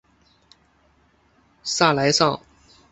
[1.63, 2.41] 萨莱尚。